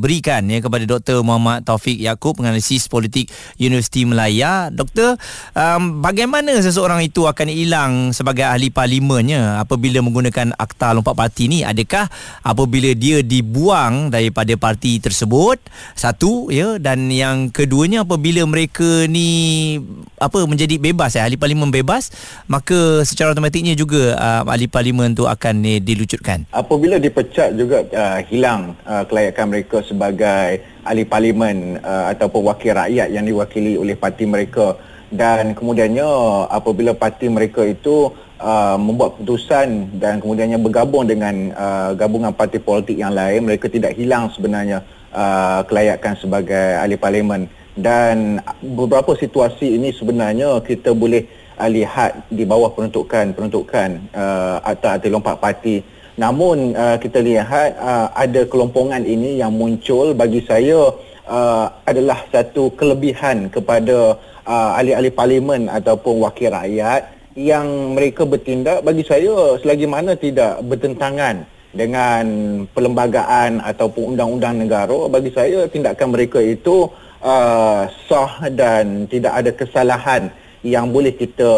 berikan 0.00 0.48
ya 0.48 0.64
kepada 0.64 0.88
Dr. 0.88 1.20
Muhammad 1.20 1.68
Taufik 1.68 2.00
Yaakob, 2.00 2.40
penganalisis 2.40 2.88
politik 2.88 3.28
Universiti 3.60 4.08
Melaya. 4.08 4.72
Doktor, 4.72 5.20
um, 5.52 6.00
bagaimana 6.00 6.56
seseorang 6.64 7.04
itu 7.04 7.28
akan 7.28 7.52
hilang 7.52 7.92
sebagai 8.16 8.48
ahli 8.48 8.72
parlimennya 8.72 9.60
apabila 9.60 10.00
menggunakan 10.00 10.56
akta 10.56 10.96
lompat 10.96 11.12
parti 11.12 11.52
ni? 11.52 11.60
Adakah 11.60 12.08
apabila 12.40 12.96
dia 12.96 13.20
dibuang 13.20 13.89
orang 13.90 14.14
daripada 14.14 14.54
parti 14.54 15.02
tersebut. 15.02 15.58
Satu 15.98 16.48
ya 16.54 16.78
dan 16.78 17.10
yang 17.10 17.50
keduanya 17.50 18.06
apabila 18.06 18.46
mereka 18.46 19.10
ni 19.10 19.76
apa 20.22 20.46
menjadi 20.46 20.78
bebas 20.78 21.18
ya 21.18 21.26
ahli 21.26 21.34
parlimen 21.34 21.74
bebas 21.74 22.14
maka 22.46 23.02
secara 23.02 23.34
automatiknya 23.34 23.74
juga 23.74 24.14
uh, 24.14 24.46
ahli 24.46 24.70
parlimen 24.70 25.18
tu 25.18 25.26
akan 25.26 25.54
ni 25.58 25.82
dilucutkan. 25.82 26.46
Apabila 26.54 27.02
dipecat 27.02 27.58
juga 27.58 27.82
uh, 27.90 28.22
hilang 28.30 28.78
uh, 28.86 29.02
kelayakan 29.10 29.46
mereka 29.50 29.82
sebagai 29.82 30.62
ahli 30.86 31.02
parlimen 31.04 31.82
uh, 31.82 32.14
ataupun 32.14 32.46
wakil 32.46 32.78
rakyat 32.78 33.10
yang 33.10 33.26
diwakili 33.26 33.74
oleh 33.74 33.98
parti 33.98 34.24
mereka 34.24 34.78
dan 35.10 35.58
kemudiannya 35.58 36.06
apabila 36.46 36.94
parti 36.94 37.26
mereka 37.26 37.66
itu 37.66 38.14
uh, 38.38 38.78
membuat 38.78 39.18
keputusan 39.18 39.98
dan 39.98 40.22
kemudiannya 40.22 40.62
bergabung 40.62 41.10
dengan 41.10 41.50
uh, 41.50 41.90
gabungan 41.98 42.30
parti 42.30 42.62
politik 42.62 42.94
yang 42.94 43.10
lain 43.10 43.42
mereka 43.42 43.66
tidak 43.66 43.98
hilang 43.98 44.30
sebenarnya 44.30 44.86
uh, 45.10 45.66
kelayakan 45.66 46.14
sebagai 46.14 46.78
ahli 46.78 46.94
parlimen. 46.94 47.50
Dan 47.74 48.38
beberapa 48.62 49.14
situasi 49.18 49.78
ini 49.78 49.90
sebenarnya 49.90 50.62
kita 50.62 50.94
boleh 50.94 51.26
uh, 51.58 51.66
lihat 51.66 52.30
di 52.30 52.46
bawah 52.46 52.70
peruntukan 52.70 53.34
peruntukan 53.34 53.98
uh, 54.14 54.62
atau 54.62 54.94
atau 54.94 55.10
lompat 55.10 55.42
parti. 55.42 55.82
Namun 56.14 56.78
uh, 56.78 57.02
kita 57.02 57.18
lihat 57.18 57.74
uh, 57.82 58.14
ada 58.14 58.46
kelompongan 58.46 59.02
ini 59.02 59.42
yang 59.42 59.50
muncul 59.58 60.14
bagi 60.14 60.44
saya 60.46 60.92
uh, 61.26 61.66
adalah 61.86 62.22
satu 62.28 62.74
kelebihan 62.78 63.48
kepada 63.48 64.18
uh, 64.50 64.74
ahli-ahli 64.74 65.14
parlimen 65.14 65.70
ataupun 65.70 66.18
wakil 66.26 66.50
rakyat 66.50 67.06
yang 67.38 67.94
mereka 67.94 68.26
bertindak 68.26 68.82
bagi 68.82 69.06
saya 69.06 69.54
selagi 69.62 69.86
mana 69.86 70.18
tidak 70.18 70.58
bertentangan 70.66 71.46
dengan 71.70 72.26
perlembagaan 72.74 73.62
ataupun 73.62 74.18
undang-undang 74.18 74.66
negara 74.66 75.06
bagi 75.06 75.30
saya 75.30 75.70
tindakan 75.70 76.10
mereka 76.10 76.42
itu 76.42 76.90
uh, 77.22 77.86
sah 78.10 78.50
dan 78.50 79.06
tidak 79.06 79.32
ada 79.38 79.50
kesalahan 79.54 80.34
yang 80.60 80.92
boleh 80.92 81.14
kita 81.16 81.52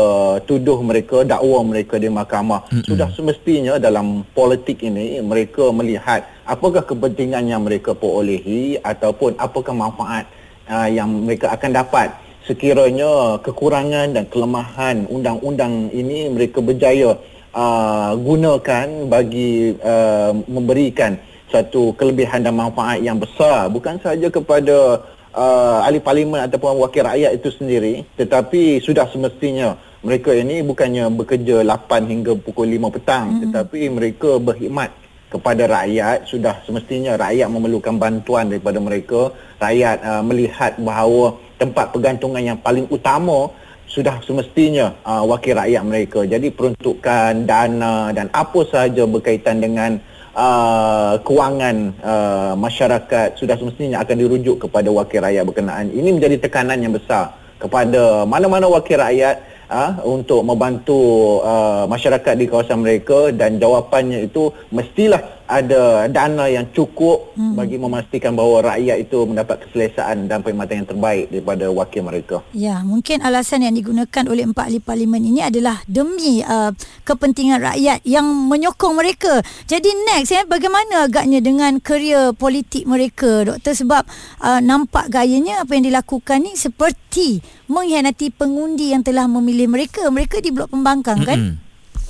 tuduh 0.46 0.78
mereka 0.84 1.26
dakwa 1.26 1.58
mereka 1.66 1.98
di 1.98 2.06
mahkamah 2.06 2.62
mm-hmm. 2.70 2.86
sudah 2.86 3.08
semestinya 3.16 3.74
dalam 3.80 4.22
politik 4.30 4.78
ini 4.84 5.18
mereka 5.24 5.74
melihat 5.74 6.22
apakah 6.46 6.84
kepentingan 6.86 7.48
yang 7.50 7.66
mereka 7.66 7.96
perolehi 7.96 8.78
ataupun 8.78 9.34
apakah 9.42 9.74
manfaat 9.74 10.28
uh, 10.70 10.86
yang 10.86 11.08
mereka 11.08 11.50
akan 11.50 11.70
dapat 11.74 12.14
sekiranya 12.46 13.38
kekurangan 13.42 14.18
dan 14.18 14.24
kelemahan 14.26 15.06
undang-undang 15.06 15.90
ini 15.94 16.26
mereka 16.30 16.58
berjaya 16.58 17.14
uh, 17.54 18.12
gunakan 18.18 18.86
bagi 19.06 19.78
uh, 19.78 20.34
memberikan 20.50 21.14
satu 21.52 21.92
kelebihan 21.94 22.42
dan 22.42 22.56
manfaat 22.56 23.04
yang 23.04 23.20
besar. 23.20 23.68
Bukan 23.68 24.00
sahaja 24.00 24.32
kepada 24.32 25.04
uh, 25.36 25.84
ahli 25.84 26.00
parlimen 26.00 26.40
ataupun 26.44 26.80
wakil 26.80 27.04
rakyat 27.04 27.36
itu 27.36 27.48
sendiri 27.52 28.04
tetapi 28.16 28.80
sudah 28.80 29.08
semestinya 29.12 29.76
mereka 30.02 30.34
ini 30.34 30.66
bukannya 30.66 31.08
bekerja 31.14 31.62
8 31.62 32.10
hingga 32.10 32.32
pukul 32.42 32.66
5 32.66 32.96
petang 32.98 33.26
mm-hmm. 33.28 33.42
tetapi 33.48 33.80
mereka 33.92 34.30
berkhidmat 34.42 34.90
kepada 35.32 35.64
rakyat. 35.64 36.28
Sudah 36.28 36.60
semestinya 36.68 37.16
rakyat 37.16 37.48
memerlukan 37.48 37.96
bantuan 37.96 38.52
daripada 38.52 38.76
mereka. 38.76 39.32
Rakyat 39.56 39.96
uh, 40.04 40.22
melihat 40.26 40.76
bahawa 40.76 41.40
tempat 41.62 41.94
pergantungan 41.94 42.42
yang 42.42 42.58
paling 42.58 42.90
utama 42.90 43.46
sudah 43.86 44.18
semestinya 44.26 44.98
uh, 45.06 45.22
wakil 45.22 45.54
rakyat 45.54 45.82
mereka 45.86 46.26
jadi 46.26 46.50
peruntukan 46.50 47.46
dana 47.46 48.10
dan 48.10 48.26
apa 48.34 48.66
sahaja 48.66 49.06
berkaitan 49.06 49.62
dengan 49.62 50.02
uh, 50.34 51.14
kewangan 51.22 51.92
uh, 52.00 52.54
masyarakat 52.56 53.36
sudah 53.38 53.54
semestinya 53.56 54.02
akan 54.02 54.16
dirujuk 54.16 54.66
kepada 54.68 54.88
wakil 54.88 55.20
rakyat 55.22 55.44
berkenaan. 55.44 55.86
Ini 55.92 56.08
menjadi 56.12 56.36
tekanan 56.40 56.80
yang 56.80 56.96
besar 56.96 57.36
kepada 57.60 58.26
mana-mana 58.26 58.66
wakil 58.66 58.98
rakyat 58.98 59.38
uh, 59.70 60.02
untuk 60.02 60.42
membantu 60.42 61.00
uh, 61.44 61.86
masyarakat 61.86 62.34
di 62.34 62.46
kawasan 62.48 62.82
mereka 62.82 63.30
dan 63.30 63.60
jawapannya 63.62 64.26
itu 64.26 64.50
mestilah 64.74 65.20
ada 65.52 66.08
dana 66.08 66.48
yang 66.48 66.64
cukup 66.72 67.36
hmm. 67.36 67.52
bagi 67.52 67.76
memastikan 67.76 68.32
bahawa 68.32 68.72
rakyat 68.72 68.96
itu 69.04 69.28
mendapat 69.28 69.68
keselesaan 69.68 70.24
dan 70.24 70.40
perkhidmatan 70.40 70.82
yang 70.82 70.88
terbaik 70.88 71.24
daripada 71.28 71.68
wakil 71.68 72.02
mereka. 72.08 72.36
Ya, 72.56 72.80
mungkin 72.80 73.20
alasan 73.20 73.68
yang 73.68 73.76
digunakan 73.76 74.24
oleh 74.24 74.48
empat 74.48 74.72
ahli 74.72 74.80
parlimen 74.80 75.20
ini 75.20 75.44
adalah 75.44 75.84
demi 75.84 76.40
uh, 76.40 76.72
kepentingan 77.04 77.60
rakyat 77.60 78.00
yang 78.08 78.24
menyokong 78.24 78.96
mereka. 78.96 79.44
Jadi 79.68 79.92
next 80.08 80.32
ya, 80.32 80.48
bagaimana 80.48 81.04
agaknya 81.04 81.44
dengan 81.44 81.76
kerja 81.84 82.32
politik 82.32 82.88
mereka, 82.88 83.44
doktor 83.44 83.76
sebab 83.76 84.08
uh, 84.40 84.60
nampak 84.64 85.12
gayanya 85.12 85.68
apa 85.68 85.76
yang 85.76 85.92
dilakukan 85.92 86.48
ni 86.48 86.56
seperti 86.56 87.44
mengkhianati 87.68 88.32
pengundi 88.32 88.96
yang 88.96 89.04
telah 89.04 89.28
memilih 89.28 89.68
mereka. 89.68 90.08
Mereka 90.08 90.40
di 90.40 90.48
blok 90.48 90.72
pembangkang 90.72 91.20
kan? 91.28 91.60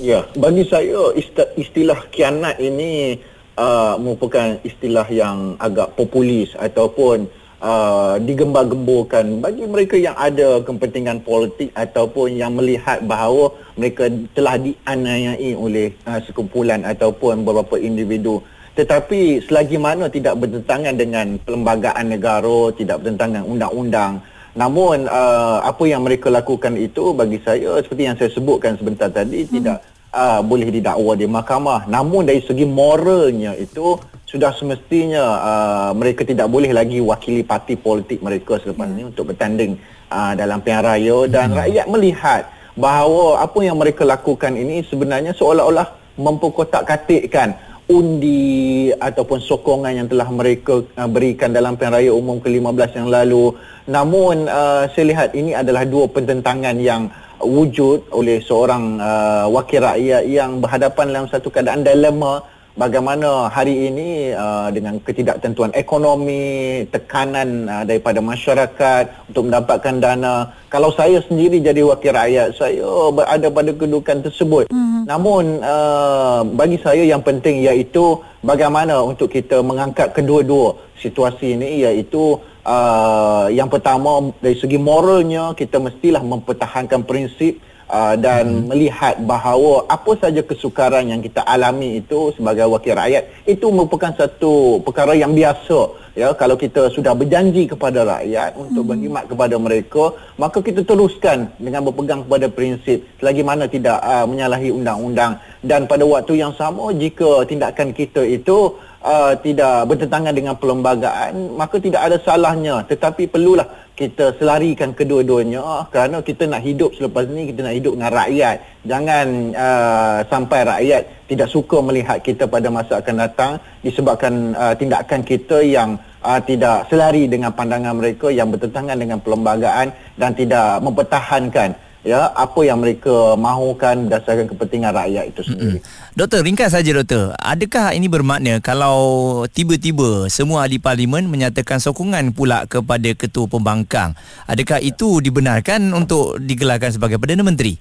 Ya, 0.01 0.25
bagi 0.35 0.65
saya 0.67 1.13
istilah 1.55 2.09
kianat 2.09 2.57
ini 2.59 3.21
uh, 3.63 3.95
merupakan 4.03 4.59
istilah 4.67 5.07
yang 5.07 5.55
agak 5.63 5.95
populis 5.95 6.51
ataupun 6.59 7.31
uh, 7.63 8.19
digembar-gemburkan 8.19 9.39
bagi 9.39 9.65
mereka 9.71 9.95
yang 9.95 10.19
ada 10.19 10.59
kepentingan 10.67 11.23
politik 11.23 11.71
ataupun 11.79 12.35
yang 12.35 12.59
melihat 12.59 12.99
bahawa 13.07 13.55
mereka 13.79 14.11
telah 14.35 14.59
dianiayai 14.59 15.55
oleh 15.55 15.95
uh, 16.05 16.19
sekumpulan 16.27 16.83
ataupun 16.83 17.47
beberapa 17.47 17.79
individu 17.79 18.43
tetapi 18.73 19.45
selagi 19.45 19.77
mana 19.77 20.09
tidak 20.09 20.41
bertentangan 20.41 20.97
dengan 20.97 21.37
perlembagaan 21.45 22.09
negara 22.09 22.73
tidak 22.75 23.05
bertentangan 23.05 23.45
undang-undang 23.45 24.19
namun 24.53 25.09
uh, 25.09 25.65
apa 25.65 25.85
yang 25.89 26.05
mereka 26.05 26.29
lakukan 26.29 26.77
itu 26.77 27.17
bagi 27.17 27.41
saya 27.41 27.81
seperti 27.81 28.03
yang 28.05 28.17
saya 28.21 28.29
sebutkan 28.33 28.77
sebentar 28.77 29.09
tadi 29.09 29.45
hmm. 29.45 29.53
tidak 29.61 29.79
uh, 30.13 30.41
boleh 30.45 30.69
didakwa 30.69 31.13
di 31.17 31.27
mahkamah. 31.27 31.89
Namun 31.89 32.29
dari 32.29 32.45
segi 32.45 32.69
moralnya 32.69 33.57
itu 33.57 33.97
sudah 34.29 34.53
semestinya 34.57 35.25
uh, 35.45 35.91
mereka 35.93 36.25
tidak 36.25 36.49
boleh 36.49 36.73
lagi 36.73 37.05
wakili 37.05 37.45
parti 37.45 37.77
politik 37.77 38.25
mereka 38.25 38.57
selepas 38.61 38.89
ini 38.89 39.13
untuk 39.13 39.33
bertanding 39.33 39.77
uh, 40.09 40.33
dalam 40.37 40.61
pilihan 40.65 40.85
raya. 40.85 41.19
Dan 41.29 41.53
hmm. 41.53 41.59
rakyat 41.59 41.87
melihat 41.89 42.43
bahawa 42.77 43.45
apa 43.45 43.59
yang 43.61 43.77
mereka 43.77 44.09
lakukan 44.09 44.57
ini 44.57 44.81
sebenarnya 44.89 45.37
seolah-olah 45.37 46.17
memperkotak-katikkan 46.17 47.73
undi 47.93 48.89
ataupun 48.97 49.43
sokongan 49.43 49.93
yang 49.93 50.09
telah 50.09 50.29
mereka 50.33 50.81
uh, 50.97 51.09
berikan 51.11 51.53
dalam 51.53 51.77
pilihan 51.77 51.93
raya 51.93 52.13
umum 52.17 52.41
ke-15 52.41 53.05
yang 53.05 53.09
lalu. 53.13 53.53
Namun 53.85 54.49
uh, 54.49 54.89
saya 54.97 55.05
lihat 55.13 55.37
ini 55.37 55.53
adalah 55.53 55.85
dua 55.85 56.09
pertentangan 56.09 56.79
yang 56.81 57.13
wujud 57.43 58.09
oleh 58.15 58.39
seorang 58.41 59.03
uh, 59.03 59.47
wakil 59.51 59.83
rakyat 59.83 60.23
yang 60.31 60.63
berhadapan 60.63 61.11
dalam 61.11 61.27
satu 61.29 61.51
keadaan 61.51 61.83
dilema 61.83 62.43
bagaimana 62.73 63.53
hari 63.53 63.93
ini 63.93 64.33
uh, 64.33 64.73
dengan 64.73 64.97
ketidaktentuan 65.05 65.73
ekonomi, 65.77 66.85
tekanan 66.89 67.69
uh, 67.69 67.85
daripada 67.85 68.25
masyarakat 68.25 69.29
untuk 69.29 69.53
mendapatkan 69.53 69.97
dana. 70.01 70.49
Kalau 70.73 70.89
saya 70.97 71.21
sendiri 71.29 71.61
jadi 71.61 71.85
wakil 71.85 72.17
rakyat, 72.17 72.57
saya 72.57 72.85
berada 73.13 73.49
pada 73.53 73.71
kedudukan 73.77 74.19
tersebut. 74.25 74.65
Mm-hmm. 74.73 75.03
Namun 75.05 75.61
uh, 75.61 76.41
bagi 76.57 76.81
saya 76.81 77.05
yang 77.05 77.21
penting 77.21 77.61
iaitu 77.61 78.17
bagaimana 78.41 79.05
untuk 79.05 79.29
kita 79.29 79.61
mengangkat 79.61 80.17
kedua-dua 80.17 80.73
situasi 80.97 81.59
ini 81.59 81.85
iaitu 81.85 82.39
uh, 82.67 83.47
yang 83.51 83.69
pertama 83.69 84.33
dari 84.39 84.57
segi 84.59 84.79
moralnya 84.79 85.55
kita 85.55 85.79
mestilah 85.83 86.23
mempertahankan 86.23 87.03
prinsip 87.07 87.59
uh, 87.93 88.15
dan 88.17 88.49
hmm. 88.49 88.65
melihat 88.73 89.15
bahawa 89.23 89.85
apa 89.91 90.17
saja 90.19 90.41
kesukaran 90.41 91.11
yang 91.13 91.21
kita 91.21 91.45
alami 91.45 92.01
itu 92.01 92.33
sebagai 92.35 92.67
wakil 92.71 92.97
rakyat 92.97 93.29
itu 93.45 93.67
merupakan 93.69 94.15
satu 94.17 94.81
perkara 94.81 95.13
yang 95.13 95.37
biasa 95.37 96.03
ya 96.13 96.29
kalau 96.37 96.61
kita 96.61 96.93
sudah 96.93 97.17
berjanji 97.17 97.65
kepada 97.65 98.05
rakyat 98.05 98.53
untuk 98.57 98.85
hmm. 98.85 98.91
berkhidmat 98.93 99.25
kepada 99.29 99.57
mereka 99.57 100.05
maka 100.37 100.59
kita 100.61 100.85
teruskan 100.85 101.49
dengan 101.57 101.85
berpegang 101.89 102.25
kepada 102.25 102.47
prinsip 102.53 103.05
selagi 103.21 103.43
mana 103.45 103.65
tidak 103.69 104.01
uh, 104.01 104.25
menyalahi 104.29 104.73
undang-undang 104.73 105.41
dan 105.65 105.89
pada 105.89 106.05
waktu 106.05 106.43
yang 106.43 106.53
sama 106.57 106.93
jika 106.97 107.47
tindakan 107.49 107.97
kita 107.97 108.25
itu 108.27 108.77
uh, 109.05 109.33
tidak 109.39 109.87
bertentangan 109.91 110.35
dengan 110.35 110.55
perlembagaan 110.57 111.59
maka 111.59 111.77
tidak 111.83 112.01
ada 112.07 112.17
salahnya 112.23 112.87
tetapi 112.87 113.29
perlulah 113.29 113.67
kita 113.93 114.33
selarikan 114.41 114.97
kedua-duanya 114.97 115.87
kerana 115.93 116.25
kita 116.25 116.49
nak 116.49 116.65
hidup 116.65 116.97
selepas 116.97 117.29
ini 117.29 117.53
kita 117.53 117.61
nak 117.61 117.77
hidup 117.77 117.93
dengan 117.99 118.13
rakyat 118.17 118.57
jangan 118.89 119.27
uh, 119.53 120.19
sampai 120.27 120.61
rakyat 120.65 121.03
tidak 121.29 121.49
suka 121.53 121.77
melihat 121.85 122.19
kita 122.25 122.49
pada 122.49 122.73
masa 122.73 123.05
akan 123.05 123.17
datang 123.21 123.53
disebabkan 123.85 124.57
uh, 124.57 124.75
tindakan 124.75 125.21
kita 125.21 125.61
yang 125.61 126.01
uh, 126.25 126.41
tidak 126.41 126.89
selari 126.89 127.29
dengan 127.29 127.53
pandangan 127.53 128.01
mereka 128.01 128.33
yang 128.33 128.49
bertentangan 128.49 128.97
dengan 128.97 129.19
perlembagaan 129.21 129.93
dan 130.17 130.31
tidak 130.33 130.81
mempertahankan 130.81 131.77
ya 132.03 132.35
apa 132.35 132.61
yang 132.67 132.83
mereka 132.83 133.39
mahukan 133.39 134.11
berdasarkan 134.11 134.47
kepentingan 134.51 134.93
rakyat 134.95 135.25
itu 135.31 135.41
sendiri. 135.47 135.79
Mm-hmm. 135.79 136.02
Doktor 136.13 136.45
ringkas 136.45 136.77
saja 136.77 136.93
doktor, 136.93 137.33
adakah 137.41 137.97
ini 137.97 138.05
bermakna 138.05 138.61
kalau 138.61 139.01
tiba-tiba 139.49 140.29
semua 140.29 140.69
ahli 140.69 140.77
parlimen 140.77 141.25
menyatakan 141.25 141.81
sokongan 141.81 142.37
pula 142.37 142.69
kepada 142.69 143.17
ketua 143.17 143.49
pembangkang, 143.49 144.13
adakah 144.45 144.77
itu 144.85 145.25
dibenarkan 145.25 145.81
untuk 145.97 146.37
digelarkan 146.37 146.93
sebagai 146.93 147.17
Perdana 147.17 147.41
Menteri? 147.41 147.81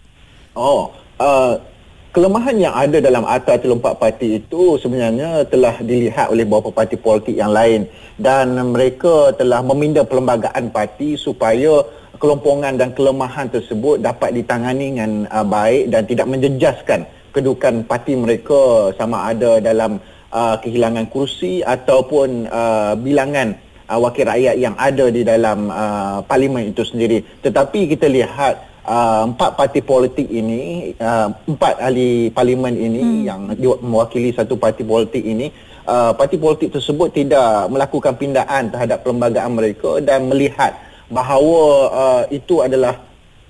Oh, 0.55 0.95
uh, 1.19 1.59
kelemahan 2.15 2.55
yang 2.55 2.71
ada 2.71 3.03
dalam 3.03 3.27
Akta 3.27 3.59
34 3.59 3.99
Parti 3.99 4.39
itu 4.39 4.79
sebenarnya 4.79 5.43
telah 5.51 5.75
dilihat 5.83 6.31
oleh 6.31 6.47
beberapa 6.47 6.71
parti 6.71 6.95
politik 6.95 7.35
yang 7.35 7.51
lain. 7.51 7.83
Dan 8.15 8.55
mereka 8.71 9.35
telah 9.35 9.59
meminda 9.59 10.07
perlembagaan 10.07 10.71
parti 10.71 11.19
supaya 11.19 11.83
kelompongan 12.15 12.79
dan 12.79 12.95
kelemahan 12.95 13.51
tersebut 13.51 13.99
dapat 13.99 14.39
ditangani 14.39 14.95
dengan 14.95 15.27
uh, 15.27 15.43
baik 15.43 15.91
dan 15.91 16.07
tidak 16.07 16.31
menjejaskan 16.31 17.03
kedudukan 17.31 17.87
parti 17.87 18.13
mereka 18.15 18.91
sama 18.95 19.31
ada 19.31 19.63
dalam 19.63 19.97
uh, 20.31 20.55
kehilangan 20.59 21.07
kursi 21.11 21.63
ataupun 21.63 22.47
uh, 22.47 22.93
bilangan 22.99 23.55
uh, 23.91 23.99
wakil 23.99 24.27
rakyat 24.27 24.55
yang 24.59 24.75
ada 24.79 25.11
di 25.11 25.21
dalam 25.27 25.67
uh, 25.71 26.19
parlimen 26.23 26.71
itu 26.71 26.83
sendiri. 26.87 27.23
Tetapi 27.43 27.91
kita 27.91 28.07
lihat 28.07 28.63
uh, 28.87 29.27
empat 29.27 29.59
parti 29.59 29.83
politik 29.83 30.27
ini, 30.31 30.93
uh, 30.99 31.31
empat 31.47 31.79
ahli 31.83 32.31
parlimen 32.31 32.75
ini 32.75 33.01
hmm. 33.01 33.23
yang 33.27 33.39
mewakili 33.83 34.31
satu 34.31 34.55
parti 34.55 34.87
politik 34.87 35.23
ini, 35.23 35.51
uh, 35.87 36.15
parti 36.15 36.39
politik 36.39 36.71
tersebut 36.71 37.11
tidak 37.11 37.67
melakukan 37.67 38.15
pindaan 38.15 38.71
terhadap 38.71 39.03
perlembagaan 39.03 39.51
mereka 39.55 39.99
dan 40.03 40.27
melihat 40.31 40.75
bahawa 41.11 41.63
uh, 41.91 42.23
itu 42.31 42.63
adalah 42.63 42.95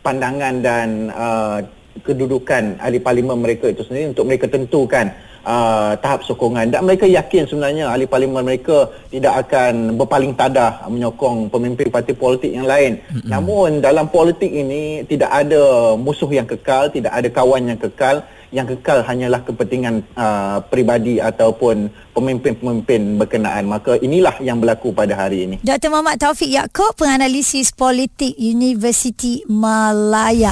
pandangan 0.01 0.65
dan 0.65 0.87
uh, 1.13 1.61
kedudukan 1.99 2.79
ahli 2.79 3.03
parlimen 3.03 3.35
mereka 3.35 3.67
itu 3.67 3.83
sendiri 3.83 4.15
untuk 4.15 4.23
mereka 4.23 4.47
tentukan 4.47 5.11
uh, 5.43 5.93
tahap 5.99 6.23
sokongan 6.23 6.71
dan 6.71 6.87
mereka 6.87 7.03
yakin 7.03 7.45
sebenarnya 7.45 7.91
ahli 7.91 8.07
parlimen 8.07 8.45
mereka 8.45 8.89
tidak 9.11 9.47
akan 9.47 9.99
berpaling 9.99 10.33
tadah 10.37 10.85
menyokong 10.87 11.51
pemimpin 11.51 11.91
parti 11.91 12.15
politik 12.15 12.51
yang 12.53 12.65
lain. 12.65 13.01
Mm-hmm. 13.01 13.29
Namun 13.29 13.69
dalam 13.83 14.07
politik 14.07 14.49
ini 14.49 15.03
tidak 15.05 15.29
ada 15.29 15.93
musuh 15.97 16.29
yang 16.31 16.47
kekal, 16.47 16.89
tidak 16.89 17.11
ada 17.11 17.27
kawan 17.29 17.75
yang 17.75 17.79
kekal. 17.79 18.23
Yang 18.51 18.75
kekal 18.75 18.99
hanyalah 19.07 19.47
kepentingan 19.47 20.03
uh, 20.11 20.59
peribadi 20.67 21.23
ataupun 21.23 21.87
pemimpin-pemimpin 22.11 23.15
berkenaan. 23.15 23.63
Maka 23.63 23.95
inilah 24.03 24.35
yang 24.43 24.59
berlaku 24.59 24.91
pada 24.91 25.15
hari 25.15 25.47
ini. 25.47 25.55
Dr. 25.63 25.87
Muhammad 25.87 26.19
Taufik 26.19 26.51
Yaakob, 26.51 26.99
penganalisis 26.99 27.71
politik 27.71 28.35
Universiti 28.35 29.47
Malaya 29.47 30.51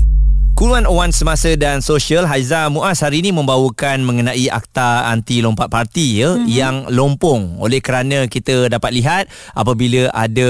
Kuluan 0.61 0.85
Owan 0.85 1.09
Semasa 1.09 1.57
dan 1.57 1.81
Sosial 1.81 2.29
Haiza 2.29 2.69
Muaz 2.69 3.01
hari 3.01 3.25
ini 3.25 3.33
membawakan 3.33 4.05
mengenai 4.05 4.45
akta 4.45 5.09
anti 5.09 5.41
lompat 5.41 5.73
parti 5.73 6.21
ya 6.21 6.37
mm-hmm. 6.37 6.45
yang 6.45 6.75
lompong 6.85 7.57
oleh 7.57 7.81
kerana 7.81 8.29
kita 8.29 8.69
dapat 8.69 8.93
lihat 8.93 9.25
apabila 9.57 10.13
ada 10.13 10.49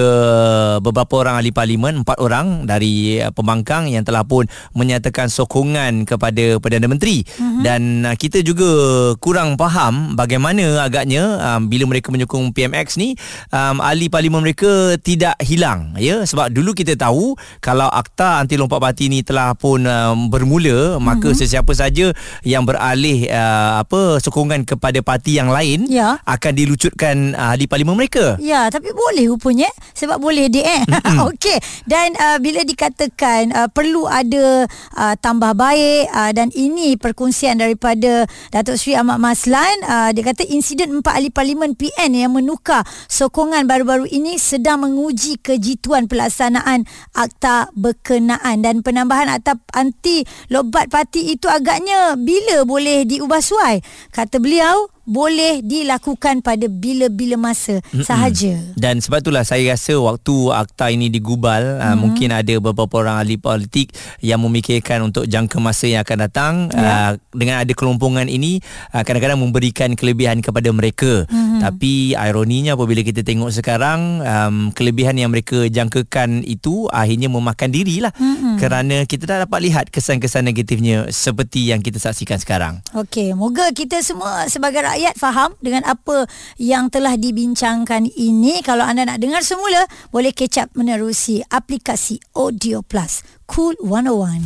beberapa 0.84 1.24
orang 1.24 1.39
ahli 1.39 1.56
parlimen 1.56 2.03
empat 2.03 2.20
orang 2.20 2.68
dari 2.68 3.24
pembangkang 3.32 3.88
yang 3.88 4.03
telah 4.03 4.27
pun 4.27 4.51
menyatakan 4.75 5.32
sokongan 5.32 6.03
kepada 6.03 6.60
Perdana 6.60 6.91
Menteri 6.91 7.24
mm-hmm. 7.24 7.63
dan 7.63 7.82
uh, 8.03 8.15
kita 8.20 8.44
juga 8.44 8.68
kurang 9.15 9.56
faham 9.56 10.20
bagaimana 10.20 10.84
agaknya 10.84 11.39
um, 11.39 11.72
bila 11.72 11.88
mereka 11.88 12.12
menyokong 12.12 12.51
PMX 12.51 13.00
ni 13.00 13.15
um, 13.56 13.80
ahli 13.80 14.12
parlimen 14.12 14.44
mereka 14.44 15.00
tidak 15.00 15.39
hilang 15.39 15.96
ya 15.96 16.27
sebab 16.27 16.51
dulu 16.51 16.75
kita 16.75 17.00
tahu 17.00 17.39
kalau 17.63 17.88
akta 17.88 18.44
anti 18.44 18.60
lompat 18.60 18.84
parti 18.84 19.08
ni 19.08 19.24
telah 19.24 19.56
pun 19.56 19.88
uh, 19.88 20.00
um, 20.01 20.27
bermula 20.34 20.98
maka 20.98 21.29
mm-hmm. 21.29 21.39
sesiapa 21.39 21.72
saja 21.77 22.10
yang 22.41 22.65
beralih 22.65 23.29
uh, 23.29 23.86
apa 23.86 24.17
sokongan 24.17 24.65
kepada 24.65 25.00
parti 25.05 25.38
yang 25.38 25.53
lain 25.53 25.86
ya. 25.86 26.17
akan 26.25 26.53
dilucutkan 26.58 27.38
uh, 27.38 27.53
di 27.53 27.70
parlimen 27.70 27.93
mereka. 27.93 28.41
Ya, 28.41 28.67
tapi 28.74 28.89
boleh 28.89 29.29
rupanya 29.29 29.70
sebab 29.93 30.17
boleh 30.17 30.50
dia 30.50 30.65
eh. 30.65 30.81
Okey. 31.29 31.58
Dan 31.86 32.17
uh, 32.17 32.38
bila 32.41 32.65
dikatakan 32.65 33.53
uh, 33.53 33.70
perlu 33.70 34.10
ada 34.10 34.65
uh, 34.98 35.15
tambah 35.20 35.53
baik 35.53 36.10
uh, 36.10 36.31
dan 36.34 36.50
ini 36.55 36.98
perkongsian 36.98 37.60
daripada 37.60 38.25
Datuk 38.50 38.79
Seri 38.79 38.98
Ahmad 38.98 39.22
Maslan 39.22 39.75
uh, 39.86 40.10
dia 40.15 40.24
kata 40.25 40.48
insiden 40.48 41.00
empat 41.00 41.20
ahli 41.20 41.29
parlimen 41.29 41.75
PN 41.75 42.15
yang 42.15 42.34
menukar 42.34 42.88
sokongan 43.12 43.67
baru-baru 43.67 44.08
ini 44.10 44.39
sedang 44.39 44.88
menguji 44.88 45.38
kejituan 45.43 46.08
pelaksanaan 46.08 46.88
akta 47.13 47.70
berkenaan 47.75 48.63
dan 48.63 48.81
penambahan 48.81 49.27
akta 49.29 49.60
anti 49.91 50.24
lobat 50.48 50.88
parti 50.88 51.36
itu 51.36 51.51
agaknya 51.51 52.15
bila 52.15 52.63
boleh 52.63 53.03
diubah 53.03 53.43
suai? 53.43 53.83
Kata 54.16 54.39
beliau 54.39 54.87
boleh 55.11 55.59
dilakukan 55.59 56.39
pada 56.39 56.71
bila-bila 56.71 57.35
masa 57.35 57.83
Mm-mm. 57.91 58.07
sahaja. 58.07 58.55
Dan 58.79 59.03
sebab 59.03 59.19
itulah 59.19 59.43
saya 59.43 59.75
rasa 59.75 60.00
waktu 60.00 60.31
akta 60.55 60.87
ini 60.87 61.11
digubal 61.11 61.59
mm-hmm. 61.59 61.83
uh, 61.83 61.95
mungkin 62.00 62.29
ada 62.31 62.53
beberapa 62.63 63.03
orang 63.03 63.19
ahli 63.19 63.35
politik 63.35 63.91
yang 64.24 64.39
memikirkan 64.39 65.03
untuk 65.03 65.27
jangka 65.27 65.59
masa 65.59 65.91
yang 65.91 66.07
akan 66.07 66.17
datang 66.31 66.53
yeah. 66.71 67.11
uh, 67.19 67.35
dengan 67.35 67.59
ada 67.59 67.75
kelompongan 67.75 68.31
ini 68.31 68.63
uh, 68.95 69.03
kadang-kadang 69.03 69.43
memberikan 69.43 70.00
kelebihan 70.00 70.39
kepada 70.39 70.71
mereka. 70.71 71.27
Mm-hmm. 71.27 71.59
Tapi 71.59 72.15
ironinya 72.15 72.79
apabila 72.79 73.03
kita 73.03 73.27
tengok 73.27 73.51
sekarang 73.51 74.24
um, 74.24 74.55
kelebihan 74.71 75.19
yang 75.19 75.27
mereka 75.27 75.67
jangkakan 75.67 76.47
itu 76.47 76.87
akhirnya 76.87 77.27
memakan 77.27 77.67
dirilah 77.67 78.15
mm-hmm. 78.15 78.55
kerana 78.63 79.03
kita 79.03 79.27
tak 79.27 79.43
dapat 79.43 79.59
lihat 79.59 79.85
kesan-kesan 79.91 80.47
negatifnya 80.47 81.11
seperti 81.11 81.67
yang 81.67 81.83
kita 81.83 82.00
saksikan 82.00 82.39
sekarang. 82.39 82.79
Okey, 82.95 83.35
moga 83.35 83.67
kita 83.75 84.00
semua 84.00 84.47
sebagai 84.47 84.79
rakyat 84.79 85.00
faham 85.18 85.57
dengan 85.57 85.81
apa 85.90 86.29
yang 86.61 86.94
telah 86.94 87.18
dibincangkan 87.18 88.05
ini. 88.14 88.61
Kalau 88.61 88.85
anda 88.85 89.09
nak 89.09 89.18
dengar 89.18 89.42
semula, 89.42 89.90
boleh 90.14 90.29
catch 90.29 90.61
up 90.61 90.70
menerusi 90.77 91.42
aplikasi 91.50 92.22
Audio 92.37 92.85
Plus. 92.85 93.25
Cool 93.50 93.74
101. 93.81 94.46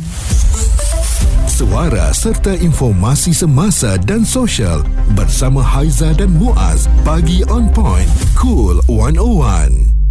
Suara 1.46 2.12
serta 2.12 2.52
informasi 2.52 3.32
semasa 3.32 3.96
dan 3.96 4.28
sosial 4.28 4.84
bersama 5.16 5.64
Haiza 5.64 6.12
dan 6.12 6.32
Muaz. 6.36 6.84
Pagi 7.00 7.40
on 7.48 7.72
point. 7.72 8.08
Cool 8.36 8.80
101. 8.88 10.05